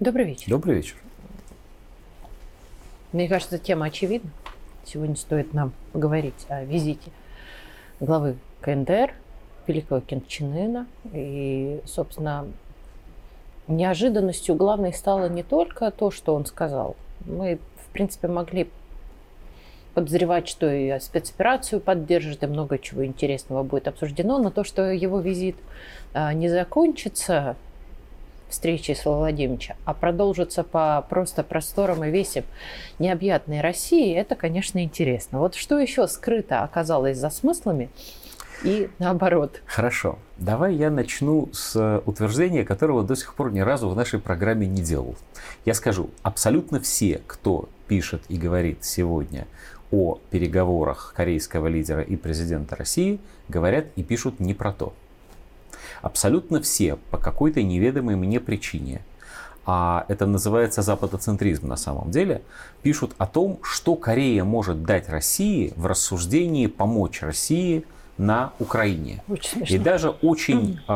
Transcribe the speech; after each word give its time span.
Добрый 0.00 0.24
вечер. 0.24 0.50
Добрый 0.50 0.74
вечер. 0.74 0.96
Мне 3.12 3.28
кажется, 3.28 3.60
тема 3.60 3.86
очевидна. 3.86 4.28
Сегодня 4.84 5.14
стоит 5.14 5.54
нам 5.54 5.72
поговорить 5.92 6.46
о 6.48 6.64
визите 6.64 7.12
главы 8.00 8.36
КНДР, 8.60 9.14
великого 9.68 10.00
Ким 10.00 10.26
Чен 10.26 10.52
Ына. 10.52 10.86
И, 11.12 11.80
собственно, 11.86 12.48
неожиданностью 13.68 14.56
главной 14.56 14.92
стало 14.92 15.28
не 15.28 15.44
только 15.44 15.92
то, 15.92 16.10
что 16.10 16.34
он 16.34 16.44
сказал. 16.44 16.96
Мы, 17.24 17.60
в 17.76 17.92
принципе, 17.92 18.26
могли 18.26 18.68
подозревать, 19.94 20.48
что 20.48 20.68
и 20.74 20.98
спецоперацию 20.98 21.80
поддержит, 21.80 22.42
и 22.42 22.48
много 22.48 22.80
чего 22.80 23.06
интересного 23.06 23.62
будет 23.62 23.86
обсуждено, 23.86 24.38
но 24.38 24.50
то, 24.50 24.64
что 24.64 24.90
его 24.90 25.20
визит 25.20 25.54
а, 26.14 26.34
не 26.34 26.48
закончится 26.48 27.54
встречи 28.54 28.92
с 28.92 29.04
Владимировича, 29.04 29.76
а 29.84 29.92
продолжится 29.92 30.62
по 30.62 31.04
просто 31.10 31.42
просторам 31.42 32.04
и 32.04 32.10
весям 32.10 32.44
необъятной 32.98 33.60
России, 33.60 34.14
это, 34.14 34.34
конечно, 34.34 34.82
интересно. 34.82 35.40
Вот 35.40 35.54
что 35.54 35.78
еще 35.78 36.08
скрыто 36.08 36.62
оказалось 36.62 37.18
за 37.18 37.30
смыслами 37.30 37.90
и 38.62 38.88
наоборот. 38.98 39.60
Хорошо. 39.66 40.18
Давай 40.38 40.74
я 40.74 40.90
начну 40.90 41.48
с 41.52 42.00
утверждения, 42.06 42.64
которого 42.64 43.02
до 43.02 43.16
сих 43.16 43.34
пор 43.34 43.52
ни 43.52 43.60
разу 43.60 43.88
в 43.88 43.96
нашей 43.96 44.20
программе 44.20 44.66
не 44.66 44.80
делал. 44.80 45.16
Я 45.64 45.74
скажу, 45.74 46.10
абсолютно 46.22 46.80
все, 46.80 47.20
кто 47.26 47.68
пишет 47.88 48.22
и 48.28 48.38
говорит 48.38 48.84
сегодня 48.84 49.46
о 49.90 50.18
переговорах 50.30 51.12
корейского 51.16 51.66
лидера 51.66 52.00
и 52.00 52.16
президента 52.16 52.76
России, 52.76 53.20
говорят 53.48 53.86
и 53.96 54.02
пишут 54.02 54.40
не 54.40 54.54
про 54.54 54.72
то. 54.72 54.94
Абсолютно 56.02 56.60
все 56.60 56.96
по 57.10 57.18
какой-то 57.18 57.62
неведомой 57.62 58.16
мне 58.16 58.40
причине, 58.40 59.02
а 59.66 60.04
это 60.08 60.26
называется 60.26 60.82
западоцентризм 60.82 61.68
на 61.68 61.76
самом 61.76 62.10
деле, 62.10 62.42
пишут 62.82 63.14
о 63.18 63.26
том, 63.26 63.58
что 63.62 63.96
Корея 63.96 64.44
может 64.44 64.84
дать 64.84 65.08
России 65.08 65.72
в 65.76 65.86
рассуждении 65.86 66.66
помочь 66.66 67.22
России 67.22 67.84
на 68.18 68.52
Украине. 68.58 69.22
И 69.68 69.78
даже 69.78 70.10
очень 70.10 70.80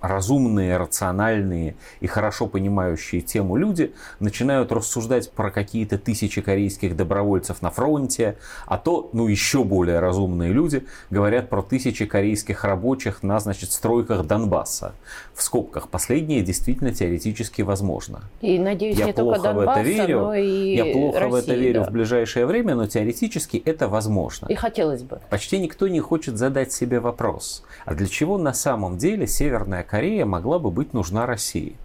разумные, 0.00 0.76
рациональные 0.76 1.76
и 2.00 2.06
хорошо 2.06 2.46
понимающие 2.46 3.20
тему 3.20 3.56
люди 3.56 3.92
начинают 4.18 4.72
рассуждать 4.72 5.30
про 5.30 5.50
какие-то 5.50 5.98
тысячи 5.98 6.40
корейских 6.40 6.96
добровольцев 6.96 7.62
на 7.62 7.70
фронте, 7.70 8.36
а 8.66 8.78
то, 8.78 9.10
ну, 9.12 9.26
еще 9.28 9.64
более 9.64 10.00
разумные 10.00 10.52
люди 10.52 10.84
говорят 11.10 11.48
про 11.48 11.62
тысячи 11.62 12.06
корейских 12.06 12.64
рабочих 12.64 13.22
на, 13.22 13.38
значит, 13.40 13.72
стройках 13.72 14.26
Донбасса. 14.26 14.94
В 15.34 15.42
скобках, 15.42 15.88
последнее 15.88 16.42
действительно 16.42 16.92
теоретически 16.92 17.62
возможно. 17.62 18.22
И, 18.40 18.58
надеюсь, 18.58 18.98
я 18.98 19.06
не 19.06 19.12
плохо 19.12 19.36
только 19.36 19.54
Донбасса, 19.54 19.80
в 19.80 19.82
это 19.82 19.88
верю, 19.88 20.20
но 20.20 20.34
и 20.34 20.74
Я 20.74 20.92
плохо 20.92 21.20
России, 21.20 21.30
в 21.30 21.34
это 21.34 21.54
верю 21.54 21.80
да. 21.80 21.86
в 21.86 21.92
ближайшее 21.92 22.46
время, 22.46 22.74
но 22.74 22.86
теоретически 22.86 23.56
это 23.64 23.88
возможно. 23.88 24.46
И 24.48 24.54
хотелось 24.54 25.02
бы. 25.02 25.20
Почти 25.30 25.58
никто 25.58 25.88
не 25.88 26.00
хочет 26.00 26.36
задать 26.36 26.72
себе 26.72 27.00
вопрос, 27.00 27.64
а 27.84 27.94
для 27.94 28.06
чего 28.06 28.38
на 28.38 28.52
самом 28.52 28.98
деле 28.98 29.26
Северная 29.26 29.82
Корея 29.90 30.24
могла 30.24 30.60
бы 30.60 30.70
быть 30.70 30.94
нужна 30.94 31.26
России? 31.26 31.76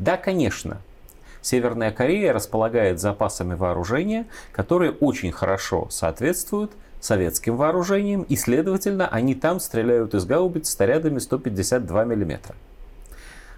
Да, 0.00 0.16
конечно, 0.16 0.78
Северная 1.40 1.92
Корея 1.92 2.32
располагает 2.32 2.98
запасами 2.98 3.54
вооружения, 3.54 4.26
которые 4.50 4.90
очень 4.90 5.30
хорошо 5.30 5.86
соответствуют 5.90 6.72
советским 7.00 7.56
вооружениям, 7.56 8.22
и, 8.22 8.34
следовательно, 8.34 9.06
они 9.06 9.36
там 9.36 9.60
стреляют 9.60 10.12
из 10.14 10.24
гаубиц 10.24 10.70
снарядами 10.70 11.20
152 11.20 12.04
мм. 12.04 12.40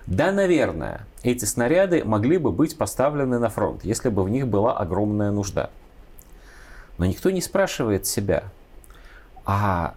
Да, 0.06 0.32
наверное, 0.32 1.06
эти 1.22 1.46
снаряды 1.46 2.04
могли 2.04 2.36
бы 2.36 2.52
быть 2.52 2.76
поставлены 2.76 3.38
на 3.38 3.48
фронт, 3.48 3.84
если 3.84 4.10
бы 4.10 4.22
в 4.22 4.28
них 4.28 4.48
была 4.48 4.76
огромная 4.76 5.30
нужда. 5.30 5.70
Но 6.98 7.06
никто 7.06 7.30
не 7.30 7.40
спрашивает 7.40 8.06
себя, 8.06 8.44
а 9.46 9.94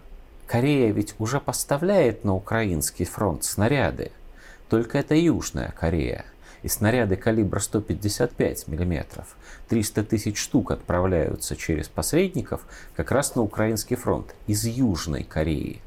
Корея 0.54 0.92
ведь 0.92 1.16
уже 1.18 1.40
поставляет 1.40 2.22
на 2.22 2.32
украинский 2.32 3.04
фронт 3.04 3.42
снаряды. 3.42 4.12
Только 4.68 4.98
это 4.98 5.16
Южная 5.16 5.72
Корея. 5.72 6.24
И 6.62 6.68
снаряды 6.68 7.16
калибра 7.16 7.58
155 7.58 8.68
мм, 8.68 9.24
300 9.68 10.04
тысяч 10.04 10.38
штук 10.38 10.70
отправляются 10.70 11.56
через 11.56 11.88
посредников 11.88 12.60
как 12.94 13.10
раз 13.10 13.34
на 13.34 13.42
украинский 13.42 13.96
фронт 13.96 14.32
из 14.46 14.64
Южной 14.64 15.24
Кореи. 15.24 15.80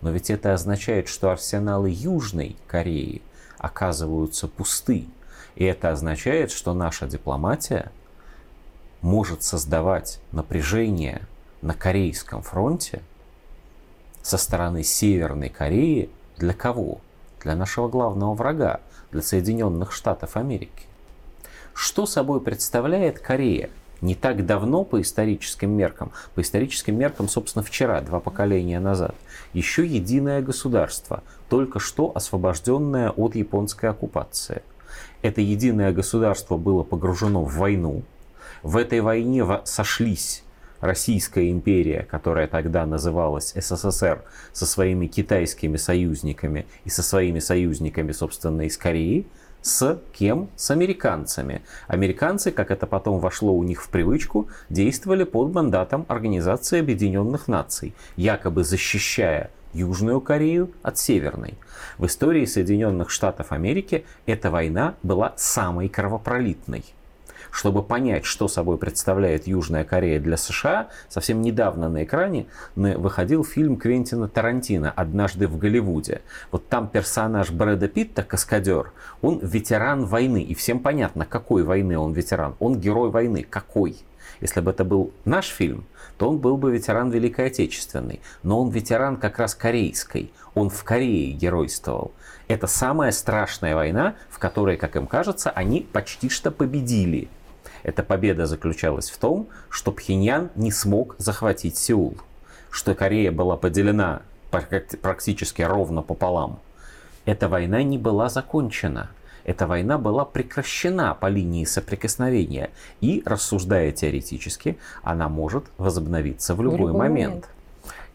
Но 0.00 0.10
ведь 0.10 0.28
это 0.28 0.54
означает, 0.54 1.06
что 1.06 1.30
арсеналы 1.30 1.88
Южной 1.90 2.56
Кореи 2.66 3.22
оказываются 3.58 4.48
пусты. 4.48 5.06
И 5.54 5.62
это 5.62 5.92
означает, 5.92 6.50
что 6.50 6.74
наша 6.74 7.06
дипломатия 7.06 7.92
может 9.02 9.44
создавать 9.44 10.18
напряжение 10.32 11.22
на 11.62 11.74
Корейском 11.74 12.42
фронте 12.42 13.02
со 14.22 14.38
стороны 14.38 14.82
Северной 14.82 15.48
Кореи 15.48 16.10
для 16.36 16.52
кого? 16.52 17.00
Для 17.42 17.54
нашего 17.54 17.88
главного 17.88 18.34
врага, 18.34 18.80
для 19.12 19.22
Соединенных 19.22 19.92
Штатов 19.92 20.36
Америки. 20.36 20.84
Что 21.74 22.06
собой 22.06 22.40
представляет 22.40 23.18
Корея? 23.18 23.70
Не 24.00 24.14
так 24.14 24.46
давно 24.46 24.84
по 24.84 25.00
историческим 25.00 25.70
меркам, 25.70 26.12
по 26.34 26.40
историческим 26.40 26.98
меркам, 26.98 27.28
собственно, 27.28 27.62
вчера, 27.62 28.00
два 28.00 28.18
поколения 28.18 28.80
назад, 28.80 29.14
еще 29.52 29.86
единое 29.86 30.40
государство, 30.40 31.22
только 31.48 31.78
что 31.78 32.12
освобожденное 32.14 33.10
от 33.10 33.34
японской 33.34 33.90
оккупации. 33.90 34.62
Это 35.22 35.42
единое 35.42 35.92
государство 35.92 36.56
было 36.56 36.82
погружено 36.82 37.44
в 37.44 37.54
войну. 37.56 38.02
В 38.62 38.76
этой 38.76 39.00
войне 39.00 39.44
сошлись 39.64 40.44
Российская 40.80 41.50
империя, 41.50 42.06
которая 42.10 42.46
тогда 42.46 42.86
называлась 42.86 43.52
СССР, 43.54 44.24
со 44.52 44.66
своими 44.66 45.06
китайскими 45.06 45.76
союзниками 45.76 46.66
и 46.84 46.90
со 46.90 47.02
своими 47.02 47.38
союзниками, 47.38 48.12
собственно, 48.12 48.62
из 48.62 48.76
Кореи, 48.76 49.26
с 49.62 50.00
кем? 50.12 50.48
С 50.56 50.70
американцами. 50.70 51.62
Американцы, 51.86 52.50
как 52.50 52.70
это 52.70 52.86
потом 52.86 53.20
вошло 53.20 53.52
у 53.52 53.62
них 53.62 53.82
в 53.82 53.90
привычку, 53.90 54.48
действовали 54.70 55.24
под 55.24 55.52
мандатом 55.52 56.06
Организации 56.08 56.80
Объединенных 56.80 57.46
Наций, 57.46 57.94
якобы 58.16 58.64
защищая 58.64 59.50
Южную 59.74 60.20
Корею 60.20 60.70
от 60.82 60.98
Северной. 60.98 61.58
В 61.98 62.06
истории 62.06 62.44
Соединенных 62.44 63.10
Штатов 63.10 63.52
Америки 63.52 64.04
эта 64.26 64.50
война 64.50 64.94
была 65.02 65.34
самой 65.36 65.88
кровопролитной. 65.88 66.84
Чтобы 67.50 67.82
понять, 67.82 68.24
что 68.24 68.48
собой 68.48 68.78
представляет 68.78 69.46
Южная 69.46 69.84
Корея 69.84 70.20
для 70.20 70.36
США, 70.36 70.88
совсем 71.08 71.42
недавно 71.42 71.88
на 71.88 72.04
экране 72.04 72.46
выходил 72.76 73.44
фильм 73.44 73.76
Квентина 73.76 74.28
Тарантино 74.28 74.90
«Однажды 74.90 75.48
в 75.48 75.58
Голливуде». 75.58 76.22
Вот 76.50 76.68
там 76.68 76.88
персонаж 76.88 77.50
Брэда 77.50 77.88
Питта, 77.88 78.22
каскадер, 78.22 78.92
он 79.22 79.38
ветеран 79.40 80.04
войны. 80.04 80.42
И 80.42 80.54
всем 80.54 80.80
понятно, 80.80 81.26
какой 81.26 81.62
войны 81.62 81.98
он 81.98 82.12
ветеран. 82.12 82.54
Он 82.58 82.78
герой 82.78 83.10
войны. 83.10 83.46
Какой? 83.48 83.96
Если 84.40 84.60
бы 84.60 84.70
это 84.70 84.84
был 84.84 85.12
наш 85.24 85.46
фильм, 85.46 85.84
то 86.16 86.28
он 86.28 86.38
был 86.38 86.56
бы 86.56 86.72
ветеран 86.72 87.10
Великой 87.10 87.46
Отечественной. 87.46 88.20
Но 88.42 88.60
он 88.60 88.70
ветеран 88.70 89.16
как 89.16 89.38
раз 89.38 89.54
корейской. 89.54 90.32
Он 90.54 90.70
в 90.70 90.82
Корее 90.82 91.32
геройствовал. 91.32 92.12
Это 92.48 92.66
самая 92.66 93.12
страшная 93.12 93.74
война, 93.74 94.14
в 94.30 94.38
которой, 94.38 94.76
как 94.76 94.96
им 94.96 95.06
кажется, 95.06 95.50
они 95.50 95.86
почти 95.92 96.28
что 96.28 96.50
победили. 96.50 97.28
Эта 97.82 98.02
победа 98.02 98.46
заключалась 98.46 99.10
в 99.10 99.18
том, 99.18 99.48
что 99.68 99.92
Пхеньян 99.92 100.50
не 100.54 100.70
смог 100.70 101.14
захватить 101.18 101.76
Сеул, 101.76 102.16
что 102.70 102.94
Корея 102.94 103.32
была 103.32 103.56
поделена 103.56 104.22
практически 104.50 105.62
ровно 105.62 106.02
пополам. 106.02 106.60
Эта 107.24 107.48
война 107.48 107.82
не 107.82 107.98
была 107.98 108.28
закончена. 108.28 109.10
Эта 109.44 109.66
война 109.66 109.98
была 109.98 110.24
прекращена 110.24 111.14
по 111.14 111.26
линии 111.26 111.64
соприкосновения. 111.64 112.70
И, 113.00 113.22
рассуждая 113.24 113.92
теоретически, 113.92 114.78
она 115.02 115.28
может 115.28 115.64
возобновиться 115.78 116.54
в 116.54 116.62
любой, 116.62 116.76
в 116.76 116.80
любой 116.80 116.92
момент. 116.92 117.18
момент. 117.18 117.48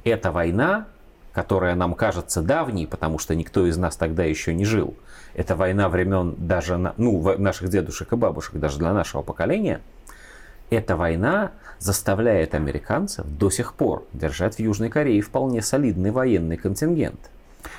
Эта 0.04 0.31
война 0.31 0.88
которая 1.36 1.75
нам 1.75 1.95
кажется 1.95 2.42
давней, 2.42 2.88
потому 2.88 3.19
что 3.19 3.36
никто 3.36 3.68
из 3.68 3.75
нас 3.75 3.98
тогда 3.98 4.24
еще 4.24 4.54
не 4.54 4.63
жил. 4.63 4.95
Это 5.33 5.57
война 5.57 5.89
времен 5.89 6.33
даже 6.38 6.77
ну, 6.95 7.38
наших 7.38 7.68
дедушек 7.68 8.13
и 8.13 8.16
бабушек, 8.16 8.56
даже 8.56 8.78
для 8.78 8.94
нашего 8.94 9.21
поколения. 9.21 9.81
Эта 10.69 10.95
война 10.95 11.51
заставляет 11.78 12.56
американцев 12.56 13.25
до 13.28 13.50
сих 13.50 13.74
пор 13.74 14.06
держать 14.13 14.56
в 14.56 14.60
Южной 14.60 14.89
Корее 14.89 15.21
вполне 15.21 15.62
солидный 15.62 16.12
военный 16.12 16.56
контингент. 16.56 17.30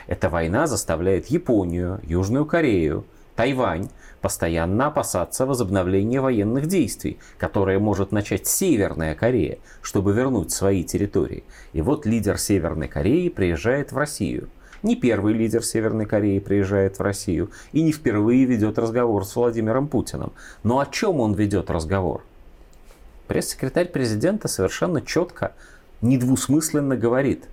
Эта 0.07 0.29
война 0.29 0.67
заставляет 0.67 1.29
Японию, 1.29 2.01
Южную 2.03 2.45
Корею, 2.45 3.07
Тайвань 3.37 3.91
постоянно 4.23 4.87
опасаться 4.87 5.45
возобновления 5.47 6.21
военных 6.21 6.67
действий, 6.67 7.19
которые 7.39 7.79
может 7.79 8.11
начать 8.11 8.47
Северная 8.47 9.15
Корея, 9.15 9.59
чтобы 9.83 10.15
вернуть 10.15 10.51
свои 10.51 10.83
территории. 10.83 11.45
И 11.75 11.83
вот 11.83 12.07
лидер 12.07 12.39
Северной 12.39 12.89
Кореи 12.89 13.29
приезжает 13.29 13.93
в 13.93 13.99
Россию. 13.99 14.49
Не 14.83 14.97
первый 14.97 15.35
лидер 15.35 15.63
Северной 15.63 16.07
Кореи 16.07 16.39
приезжает 16.39 16.99
в 16.99 17.03
Россию 17.03 17.51
и 17.73 17.83
не 17.83 17.93
впервые 17.93 18.45
ведет 18.47 18.79
разговор 18.79 19.25
с 19.25 19.37
Владимиром 19.37 19.89
Путиным. 19.89 20.33
Но 20.63 20.81
о 20.81 20.87
чем 20.87 21.21
он 21.21 21.35
ведет 21.35 21.71
разговор? 21.71 22.23
Пресс-секретарь 23.27 23.89
президента 23.89 24.49
совершенно 24.49 25.03
четко, 25.03 25.53
недвусмысленно 26.01 26.97
говорит. 26.97 27.45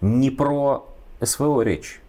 Не 0.00 0.30
про 0.30 0.86
СВО 1.20 1.62
речь, 1.62 2.01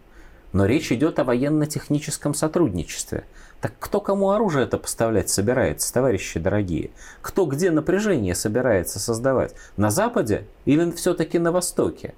но 0.53 0.65
речь 0.65 0.91
идет 0.91 1.19
о 1.19 1.23
военно-техническом 1.23 2.33
сотрудничестве. 2.33 3.25
Так 3.59 3.73
кто 3.79 4.00
кому 4.00 4.31
оружие 4.31 4.65
это 4.65 4.77
поставлять 4.77 5.29
собирается, 5.29 5.94
товарищи 5.94 6.39
дорогие? 6.39 6.91
Кто 7.21 7.45
где 7.45 7.71
напряжение 7.71 8.35
собирается 8.35 9.00
создавать? 9.00 9.55
На 9.77 9.89
Западе 9.89 10.45
или 10.65 10.91
все-таки 10.91 11.39
на 11.39 11.51
Востоке? 11.51 12.13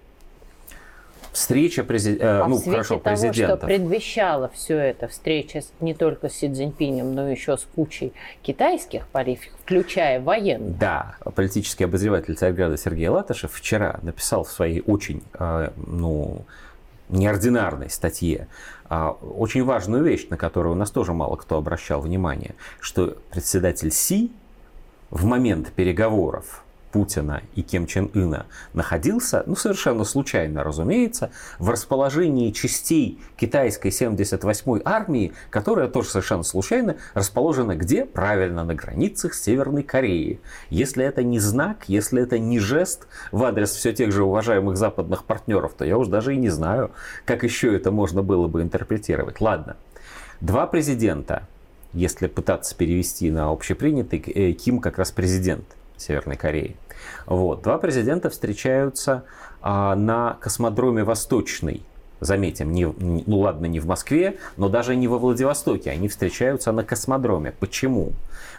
встреча 1.36 1.84
презид... 1.84 2.22
Э, 2.22 2.42
а 2.42 2.48
ну, 2.48 2.56
в 2.56 2.60
свете 2.60 2.72
хорошо, 2.72 3.00
того, 3.00 3.16
президентов. 3.16 3.60
что 3.60 3.68
предвещало 3.68 4.50
все 4.54 4.78
это, 4.78 5.08
встреча 5.08 5.62
с- 5.62 5.72
не 5.82 5.94
только 5.94 6.30
с 6.30 6.34
Си 6.34 6.52
Цзиньпинем, 6.52 7.14
но 7.14 7.30
еще 7.30 7.58
с 7.58 7.68
кучей 7.76 8.14
китайских 8.42 9.08
политиков, 9.08 9.60
включая 9.64 10.22
военных. 10.22 10.78
Да, 10.78 11.18
политический 11.36 11.84
обозреватель 11.84 12.36
Царьграда 12.36 12.78
Сергей 12.78 13.10
Латышев 13.10 13.54
вчера 13.54 14.00
написал 14.02 14.44
в 14.46 14.52
своей 14.52 14.82
очень, 14.88 15.24
э, 15.38 15.72
ну, 15.76 16.46
неординарной 17.10 17.90
статье. 17.90 18.48
А, 18.88 19.12
очень 19.12 19.64
важную 19.64 20.04
вещь, 20.04 20.28
на 20.30 20.38
которую 20.38 20.74
у 20.74 20.78
нас 20.78 20.92
тоже 20.92 21.14
мало 21.14 21.36
кто 21.36 21.58
обращал 21.58 22.02
внимание, 22.02 22.56
что 22.80 23.18
председатель 23.32 23.92
Си 23.92 24.32
в 25.10 25.26
момент 25.26 25.72
переговоров 25.72 26.65
Путина 26.96 27.42
и 27.56 27.62
Ким 27.62 27.88
Чен 27.88 28.10
Ына 28.14 28.46
находился, 28.72 29.44
ну 29.48 29.58
совершенно 29.58 30.06
случайно, 30.06 30.64
разумеется, 30.64 31.30
в 31.60 31.70
расположении 31.70 32.52
частей 32.52 33.20
китайской 33.36 33.90
78-й 33.90 34.82
армии, 34.86 35.34
которая 35.50 35.90
тоже 35.90 36.08
совершенно 36.08 36.44
случайно 36.44 36.96
расположена 37.14 37.76
где? 37.76 38.06
Правильно, 38.06 38.64
на 38.64 38.76
границах 38.76 39.34
Северной 39.34 39.84
Кореей. 39.84 40.40
Если 40.70 41.04
это 41.04 41.22
не 41.22 41.40
знак, 41.40 41.84
если 41.88 42.24
это 42.24 42.40
не 42.40 42.60
жест 42.60 43.08
в 43.34 43.44
адрес 43.44 43.72
все 43.72 43.92
тех 43.92 44.14
же 44.14 44.24
уважаемых 44.24 44.78
западных 44.78 45.26
партнеров, 45.26 45.74
то 45.78 45.84
я 45.84 45.98
уж 45.98 46.08
даже 46.08 46.34
и 46.34 46.38
не 46.38 46.50
знаю, 46.50 46.92
как 47.26 47.44
еще 47.44 47.76
это 47.76 47.92
можно 47.92 48.24
было 48.24 48.48
бы 48.48 48.62
интерпретировать. 48.62 49.42
Ладно. 49.42 49.76
Два 50.40 50.66
президента, 50.66 51.46
если 51.92 52.28
пытаться 52.28 52.74
перевести 52.74 53.30
на 53.32 53.52
общепринятый, 53.52 54.20
э, 54.20 54.54
Ким 54.54 54.80
как 54.80 54.98
раз 54.98 55.12
президент 55.12 55.66
Северной 55.98 56.36
Кореи. 56.36 56.76
Вот. 57.26 57.62
Два 57.62 57.78
президента 57.78 58.30
встречаются 58.30 59.24
а, 59.62 59.96
на 59.96 60.38
космодроме 60.42 61.04
Восточный. 61.04 61.84
Заметим, 62.22 62.72
не, 62.72 62.86
ну 62.86 63.40
ладно, 63.40 63.66
не 63.66 63.80
в 63.80 63.88
Москве, 63.88 64.38
но 64.56 64.70
даже 64.70 64.96
не 64.96 65.08
во 65.08 65.18
Владивостоке. 65.18 65.92
Они 65.92 66.08
встречаются 66.08 66.72
на 66.72 66.84
космодроме. 66.84 67.52
Почему? 67.52 68.14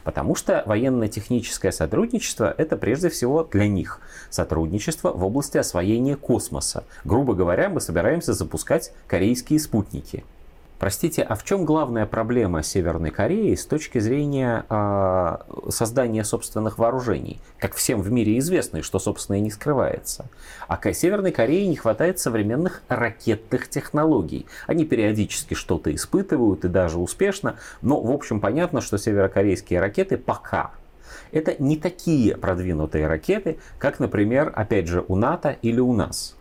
Потому 0.05 0.35
что 0.35 0.63
военно-техническое 0.67 1.73
сотрудничество– 1.73 2.55
это 2.59 2.77
прежде 2.77 3.09
всего 3.09 3.45
для 3.45 3.67
них 3.67 4.01
сотрудничество 4.31 5.11
в 5.11 5.25
области 5.25 5.57
освоения 5.57 6.17
космоса. 6.17 6.85
Грубо 7.05 7.35
говоря, 7.35 7.71
мы 7.71 7.81
собираемся 7.81 8.35
запускать 8.35 8.93
корейские 9.09 9.59
спутники. 9.59 10.23
Простите, 10.79 11.23
а 11.23 11.37
в 11.37 11.45
чем 11.45 11.65
главная 11.65 12.05
проблема 12.05 12.63
Северной 12.63 13.11
Кореи 13.11 13.55
с 13.55 13.65
точки 13.65 13.99
зрения 13.99 14.67
а, 14.69 15.47
создания 15.71 16.23
собственных 16.23 16.77
вооружений? 16.77 17.41
Как 17.59 17.75
всем 17.75 18.03
в 18.03 18.13
мире 18.13 18.39
известно, 18.39 18.79
и 18.79 18.83
что, 18.83 18.99
собственно, 18.99 19.37
и 19.37 19.41
не 19.41 19.51
скрывается. 19.51 20.27
А 20.69 20.79
Северной 20.93 21.33
Корее 21.33 21.67
не 21.67 21.77
хватает 21.77 22.19
современных 22.19 22.83
ракетных 22.89 23.69
технологий. 23.69 24.47
Они 24.67 24.85
периодически 24.85 25.55
что-то 25.55 25.95
испытывают, 25.95 26.67
и 26.67 26.69
даже 26.69 26.99
успешно, 26.99 27.57
но, 27.81 28.01
в 28.01 28.11
общем, 28.11 28.41
понятно, 28.41 28.83
что 28.83 28.99
северокорейские 28.99 29.81
ракеты 29.81 30.19
пока 30.19 30.73
это 31.33 31.61
не 31.63 31.77
такие 31.77 32.37
продвинутые 32.37 33.07
ракеты, 33.07 33.59
как, 33.79 33.99
например, 33.99 34.53
опять 34.55 34.89
же, 34.89 35.05
у 35.09 35.17
НАТО 35.17 35.57
или 35.63 35.81
у 35.81 35.93
нас. 35.93 36.36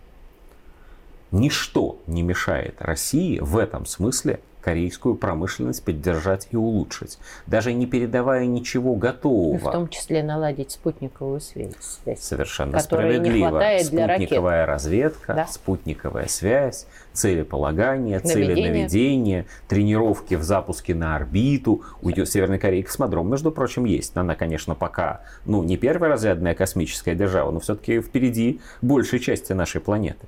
Ничто 1.36 2.00
не 2.08 2.24
мешает 2.24 2.76
России 2.80 3.40
в 3.40 3.58
этом 3.58 3.86
смысле 3.86 4.40
корейскую 4.62 5.14
промышленность 5.16 5.84
поддержать 5.84 6.48
и 6.50 6.56
улучшить, 6.56 7.20
даже 7.46 7.72
не 7.74 7.86
передавая 7.86 8.46
ничего 8.48 8.94
И 8.94 8.96
в 8.96 9.00
готового. 9.00 9.72
том 9.72 9.90
числе 9.90 10.24
наладить 10.24 10.72
спутниковую 10.72 11.40
связь. 11.42 11.76
Совершенно 12.18 12.72
которой 12.80 13.10
не 13.10 13.16
справедливо. 13.20 13.50
хватает 13.50 13.90
для 13.92 14.08
ракет. 14.08 14.22
Спутниковая 14.30 14.66
разведка, 14.66 15.34
Да. 15.36 15.46
спутниковая 15.48 16.28
связь, 16.28 16.88
целеполагание, 17.14 18.20
Наведение. 18.24 18.56
целенаведение, 18.56 19.46
тренировки 19.68 20.34
в 20.36 20.42
запуске 20.42 20.96
на 20.96 21.16
орбиту. 21.16 21.84
У 22.02 22.10
Ю- 22.10 22.26
Северной 22.26 22.58
Кореи 22.58 22.82
космодром, 22.82 23.30
между 23.30 23.52
прочим, 23.52 23.86
есть. 23.86 24.16
Она, 24.18 24.34
конечно, 24.36 24.74
пока 24.74 25.22
ну, 25.46 25.62
не 25.64 25.78
перворазрядная 25.78 26.56
космическая 26.56 27.14
держава, 27.14 27.52
но 27.52 27.60
все-таки 27.60 28.00
впереди 28.02 28.62
большей 28.82 29.20
части 29.20 29.54
нашей 29.54 29.80
планеты. 29.82 30.26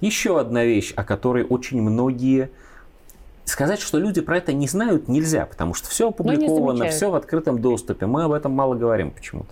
Еще 0.00 0.40
одна 0.40 0.64
вещь, 0.64 0.92
о 0.96 1.04
которой 1.04 1.44
очень 1.44 1.80
многие 1.80 2.50
Сказать, 3.50 3.80
что 3.80 3.98
люди 3.98 4.20
про 4.20 4.36
это 4.36 4.52
не 4.52 4.68
знают, 4.68 5.08
нельзя, 5.08 5.44
потому 5.44 5.74
что 5.74 5.88
все 5.88 6.10
опубликовано, 6.10 6.76
замечают. 6.76 6.94
все 6.94 7.10
в 7.10 7.16
открытом 7.16 7.60
доступе. 7.60 8.06
Мы 8.06 8.22
об 8.22 8.32
этом 8.32 8.52
мало 8.52 8.76
говорим 8.76 9.10
почему-то. 9.10 9.50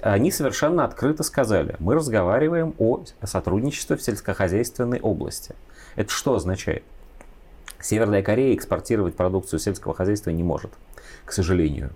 Они 0.00 0.30
совершенно 0.30 0.84
открыто 0.84 1.22
сказали, 1.22 1.76
мы 1.78 1.94
разговариваем 1.94 2.74
о 2.78 3.04
сотрудничестве 3.22 3.96
в 3.96 4.02
сельскохозяйственной 4.02 5.00
области. 5.00 5.54
Это 5.94 6.10
что 6.10 6.34
означает? 6.36 6.84
Северная 7.80 8.22
Корея 8.22 8.54
экспортировать 8.54 9.14
продукцию 9.14 9.60
сельского 9.60 9.94
хозяйства 9.94 10.30
не 10.30 10.42
может, 10.42 10.70
к 11.26 11.32
сожалению. 11.32 11.90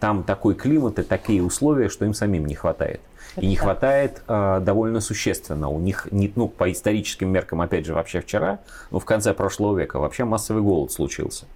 Там 0.00 0.22
такой 0.22 0.54
климат 0.54 0.98
и 0.98 1.02
такие 1.02 1.42
условия, 1.42 1.88
что 1.88 2.04
им 2.04 2.14
самим 2.14 2.46
не 2.46 2.54
хватает. 2.54 3.00
И 3.36 3.46
не 3.46 3.56
так. 3.56 3.64
хватает 3.64 4.22
э, 4.28 4.60
довольно 4.60 5.00
существенно. 5.00 5.68
У 5.68 5.78
них, 5.80 6.08
не, 6.10 6.32
ну, 6.36 6.48
по 6.48 6.70
историческим 6.70 7.30
меркам, 7.30 7.60
опять 7.60 7.86
же, 7.86 7.94
вообще 7.94 8.20
вчера, 8.20 8.60
ну, 8.90 8.98
в 8.98 9.04
конце 9.04 9.34
прошлого 9.34 9.78
века, 9.78 9.98
вообще 9.98 10.24
массовый 10.24 10.62
голод 10.62 10.92
случился. 10.92 11.46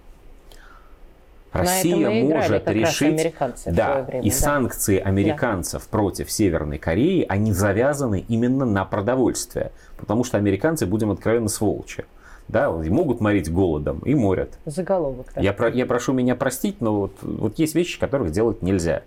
Россия 1.51 2.09
может 2.09 2.67
решить... 2.67 3.33
да, 3.65 4.03
время, 4.03 4.23
и 4.23 4.29
да. 4.29 4.35
санкции 4.35 4.99
американцев 4.99 5.87
против 5.87 6.31
Северной 6.31 6.77
Кореи, 6.77 7.25
они 7.27 7.53
завязаны 7.53 8.23
именно 8.27 8.65
на 8.65 8.85
продовольствие. 8.85 9.71
Потому 9.97 10.23
что 10.23 10.37
американцы, 10.37 10.85
будем 10.85 11.11
откровенно, 11.11 11.49
сволочи. 11.49 12.05
Да, 12.49 12.71
могут 12.71 13.21
морить 13.21 13.51
голодом 13.51 13.99
и 13.99 14.15
морят. 14.15 14.57
Заголовок. 14.65 15.27
да. 15.35 15.41
Я, 15.41 15.53
про- 15.53 15.69
я 15.69 15.85
прошу 15.85 16.13
меня 16.13 16.35
простить, 16.35 16.81
но 16.81 16.95
вот, 17.01 17.13
вот 17.21 17.59
есть 17.59 17.75
вещи, 17.75 17.99
которых 17.99 18.31
делать 18.31 18.61
нельзя. 18.63 19.03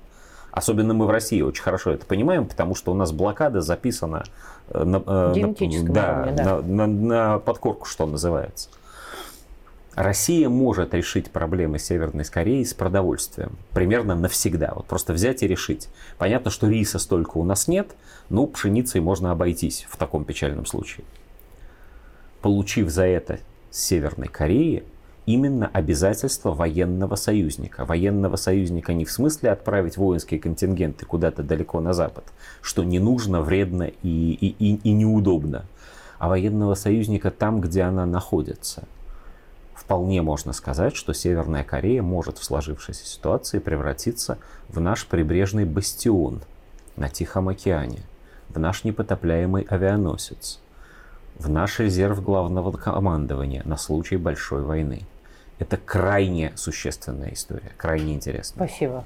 Особенно 0.52 0.94
мы 0.94 1.06
в 1.06 1.11
России 1.11 1.40
очень 1.42 1.62
хорошо 1.62 1.90
это 1.90 2.06
понимаем, 2.06 2.46
потому 2.46 2.75
что 2.75 2.92
у 2.92 2.94
нас 2.94 3.11
блокада 3.11 3.61
записана 3.61 4.22
э, 4.68 4.84
на, 4.84 4.99
э, 4.99 5.32
на- 5.34 5.92
да, 5.92 6.20
уровне, 6.22 6.32
да. 6.37 6.44
на- 6.44 6.62
на- 6.62 6.87
на 6.87 7.38
подкорку, 7.40 7.87
что 7.87 8.06
называется. 8.06 8.68
Россия 9.94 10.49
может 10.49 10.94
решить 10.94 11.30
проблемы 11.30 11.78
Северной 11.78 12.25
Кореи 12.25 12.62
с 12.64 12.72
продовольствием. 12.72 13.58
Примерно 13.72 14.14
навсегда. 14.14 14.72
Вот 14.75 14.87
просто 14.87 15.12
взять 15.12 15.42
и 15.42 15.46
решить. 15.49 15.88
Понятно, 16.16 16.50
что 16.50 16.66
риса 16.68 16.99
столько 16.99 17.37
у 17.38 17.44
нас 17.44 17.68
нет, 17.68 17.90
но 18.30 18.46
пшеницей 18.46 19.00
можно 19.02 19.32
обойтись 19.32 19.87
в 19.90 19.96
таком 19.99 20.25
печальном 20.25 20.64
случае. 20.64 21.04
Получив 22.42 22.90
за 22.90 23.06
это 23.06 23.38
с 23.70 23.78
Северной 23.84 24.26
Кореи 24.26 24.82
именно 25.26 25.70
обязательство 25.72 26.52
военного 26.52 27.14
союзника. 27.14 27.84
Военного 27.84 28.34
союзника 28.34 28.92
не 28.92 29.04
в 29.04 29.12
смысле 29.12 29.50
отправить 29.50 29.96
воинские 29.96 30.40
контингенты 30.40 31.06
куда-то 31.06 31.44
далеко 31.44 31.80
на 31.80 31.92
запад, 31.92 32.25
что 32.61 32.82
не 32.82 32.99
нужно, 32.99 33.42
вредно 33.42 33.84
и, 33.84 34.32
и, 34.32 34.56
и, 34.58 34.75
и 34.75 34.92
неудобно, 34.92 35.66
а 36.18 36.28
военного 36.28 36.75
союзника 36.75 37.30
там, 37.30 37.61
где 37.61 37.82
она 37.82 38.06
находится. 38.06 38.88
Вполне 39.75 40.22
можно 40.22 40.52
сказать, 40.52 40.96
что 40.96 41.12
Северная 41.12 41.62
Корея 41.64 42.02
может 42.02 42.38
в 42.38 42.44
сложившейся 42.44 43.06
ситуации 43.06 43.61
превратиться 43.61 44.38
в 44.68 44.80
наш 44.80 45.06
прибрежный 45.06 45.64
бастион 45.64 46.42
на 46.96 47.08
Тихом 47.08 47.49
океане, 47.49 48.00
в 48.49 48.58
наш 48.58 48.84
непотопляемый 48.84 49.62
авианосец, 49.68 50.62
в 51.42 51.50
наш 51.50 51.80
резерв 51.80 52.22
главного 52.22 52.70
командования 52.70 53.62
на 53.64 53.76
случай 53.76 54.16
большой 54.16 54.62
войны. 54.62 55.02
Это 55.58 55.76
крайне 55.76 56.52
существенная 56.54 57.32
история, 57.32 57.72
крайне 57.76 58.14
интересная. 58.14 58.66
Спасибо. 58.68 59.04